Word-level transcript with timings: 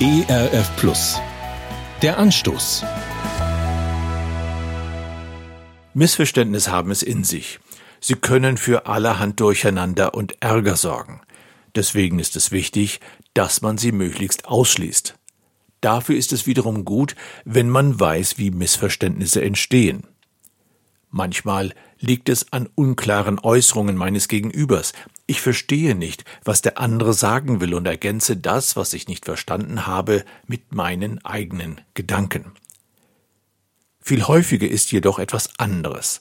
ERF 0.00 0.76
Plus. 0.76 1.20
Der 2.02 2.18
Anstoß. 2.18 2.84
Missverständnis 5.92 6.68
haben 6.68 6.92
es 6.92 7.02
in 7.02 7.24
sich. 7.24 7.58
Sie 7.98 8.14
können 8.14 8.58
für 8.58 8.86
allerhand 8.86 9.40
Durcheinander 9.40 10.14
und 10.14 10.40
Ärger 10.40 10.76
sorgen. 10.76 11.20
Deswegen 11.74 12.20
ist 12.20 12.36
es 12.36 12.52
wichtig, 12.52 13.00
dass 13.34 13.60
man 13.60 13.76
sie 13.76 13.90
möglichst 13.90 14.46
ausschließt. 14.46 15.16
Dafür 15.80 16.16
ist 16.16 16.32
es 16.32 16.46
wiederum 16.46 16.84
gut, 16.84 17.16
wenn 17.44 17.68
man 17.68 17.98
weiß, 17.98 18.38
wie 18.38 18.52
Missverständnisse 18.52 19.42
entstehen. 19.42 20.06
Manchmal 21.10 21.72
liegt 21.98 22.28
es 22.28 22.52
an 22.52 22.68
unklaren 22.74 23.38
Äußerungen 23.38 23.96
meines 23.96 24.28
Gegenübers. 24.28 24.92
Ich 25.26 25.40
verstehe 25.40 25.94
nicht, 25.94 26.24
was 26.44 26.62
der 26.62 26.78
andere 26.78 27.14
sagen 27.14 27.60
will 27.60 27.74
und 27.74 27.86
ergänze 27.86 28.36
das, 28.36 28.76
was 28.76 28.92
ich 28.92 29.08
nicht 29.08 29.24
verstanden 29.24 29.86
habe, 29.86 30.24
mit 30.46 30.72
meinen 30.72 31.24
eigenen 31.24 31.80
Gedanken. 31.94 32.52
Viel 34.00 34.24
häufiger 34.24 34.68
ist 34.68 34.92
jedoch 34.92 35.18
etwas 35.18 35.58
anderes. 35.58 36.20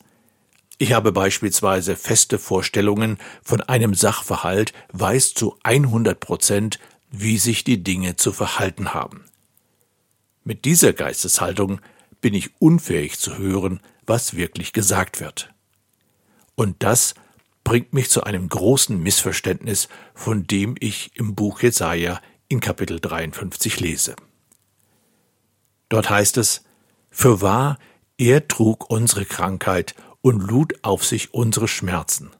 Ich 0.77 0.93
habe 0.93 1.11
beispielsweise 1.11 1.95
feste 1.95 2.37
Vorstellungen 2.37 3.17
von 3.43 3.61
einem 3.61 3.93
Sachverhalt, 3.93 4.73
weiß 4.93 5.33
zu 5.33 5.57
100 5.63 6.19
Prozent, 6.19 6.79
wie 7.09 7.37
sich 7.37 7.63
die 7.63 7.83
Dinge 7.83 8.15
zu 8.15 8.31
verhalten 8.31 8.93
haben. 8.93 9.25
Mit 10.43 10.65
dieser 10.65 10.93
Geisteshaltung 10.93 11.81
bin 12.21 12.33
ich 12.33 12.61
unfähig 12.61 13.19
zu 13.19 13.37
hören, 13.37 13.79
was 14.05 14.35
wirklich 14.35 14.73
gesagt 14.73 15.19
wird. 15.19 15.53
Und 16.55 16.81
das 16.83 17.13
bringt 17.63 17.93
mich 17.93 18.09
zu 18.09 18.23
einem 18.23 18.47
großen 18.49 18.97
Missverständnis, 18.97 19.89
von 20.15 20.47
dem 20.47 20.75
ich 20.79 21.11
im 21.15 21.35
Buch 21.35 21.61
Jesaja 21.61 22.21
in 22.47 22.59
Kapitel 22.59 22.99
53 22.99 23.79
lese. 23.79 24.15
Dort 25.89 26.09
heißt 26.09 26.37
es, 26.37 26.63
für 27.09 27.41
wahr, 27.41 27.77
er 28.17 28.47
trug 28.47 28.89
unsere 28.89 29.25
Krankheit 29.25 29.95
und 30.21 30.39
lud 30.39 30.75
auf 30.81 31.05
sich 31.05 31.33
unsere 31.33 31.67
Schmerzen. 31.67 32.31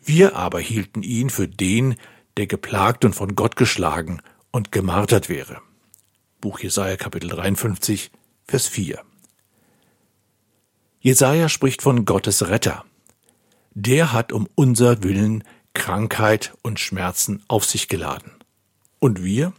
Wir 0.00 0.36
aber 0.36 0.60
hielten 0.60 1.02
ihn 1.02 1.30
für 1.30 1.48
den, 1.48 1.96
der 2.36 2.46
geplagt 2.46 3.04
und 3.04 3.14
von 3.14 3.36
Gott 3.36 3.56
geschlagen 3.56 4.20
und 4.50 4.72
gemartert 4.72 5.28
wäre. 5.28 5.60
Buch 6.40 6.58
Jesaja 6.58 6.96
Kapitel 6.96 7.28
53, 7.28 8.10
Vers 8.46 8.66
4. 8.66 9.02
Jesaja 11.04 11.48
spricht 11.48 11.82
von 11.82 12.04
Gottes 12.04 12.48
Retter. 12.48 12.84
Der 13.74 14.12
hat 14.12 14.32
um 14.32 14.48
unser 14.54 15.02
Willen 15.02 15.42
Krankheit 15.74 16.54
und 16.62 16.78
Schmerzen 16.78 17.42
auf 17.48 17.64
sich 17.64 17.88
geladen. 17.88 18.30
Und 19.00 19.24
wir? 19.24 19.52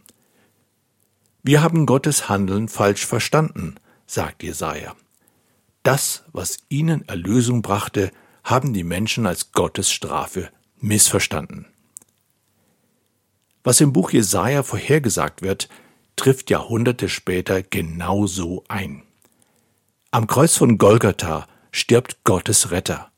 Wir 1.42 1.62
haben 1.62 1.84
Gottes 1.84 2.30
Handeln 2.30 2.68
falsch 2.68 3.04
verstanden, 3.04 3.74
sagt 4.06 4.42
Jesaja. 4.42 4.96
Das, 5.82 6.24
was 6.32 6.60
ihnen 6.70 7.06
Erlösung 7.08 7.60
brachte, 7.60 8.10
haben 8.42 8.72
die 8.72 8.84
Menschen 8.84 9.26
als 9.26 9.52
Gottes 9.52 9.92
Strafe 9.92 10.48
missverstanden. 10.80 11.66
Was 13.62 13.82
im 13.82 13.92
Buch 13.92 14.12
Jesaja 14.12 14.62
vorhergesagt 14.62 15.42
wird, 15.42 15.68
trifft 16.16 16.48
Jahrhunderte 16.48 17.10
später 17.10 17.62
genau 17.62 18.26
so 18.26 18.64
ein. 18.68 19.02
Am 20.14 20.28
Kreuz 20.28 20.56
von 20.56 20.78
Golgatha 20.78 21.48
stirbt 21.72 22.22
Gottes 22.22 22.70
Retter. 22.70 23.10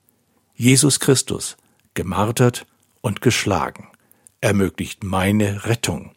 Jesus 0.54 0.98
Christus, 0.98 1.58
gemartert 1.92 2.64
und 3.02 3.20
geschlagen, 3.20 3.88
ermöglicht 4.40 5.04
meine 5.04 5.66
Rettung, 5.66 6.12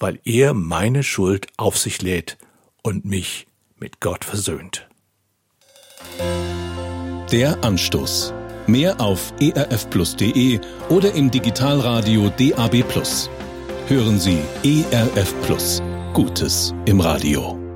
weil 0.00 0.18
er 0.24 0.54
meine 0.54 1.04
Schuld 1.04 1.46
auf 1.56 1.78
sich 1.78 2.02
lädt 2.02 2.36
und 2.82 3.04
mich 3.04 3.46
mit 3.78 4.00
Gott 4.00 4.24
versöhnt. 4.24 4.88
Der 7.30 7.62
Anstoß. 7.62 8.34
Mehr 8.66 9.00
auf 9.00 9.32
erfplus.de 9.38 10.58
oder 10.88 11.14
im 11.14 11.30
Digitalradio 11.30 12.28
DAB+. 12.30 12.82
Hören 13.86 14.18
Sie 14.18 14.40
ERF 14.64 15.32
Plus. 15.42 15.80
Gutes 16.12 16.74
im 16.86 17.00
Radio. 17.00 17.67